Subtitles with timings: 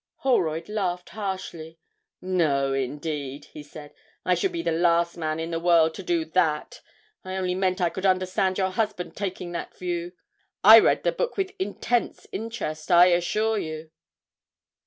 [0.21, 1.77] Holroyd laughed harshly.
[2.23, 3.93] 'No, indeed,' he said,
[4.25, 6.81] 'I should be the last man in the world to do that.
[7.23, 10.13] I only meant I could understand your husband taking that view.
[10.63, 13.91] I read the book with intense interest, I assure you.'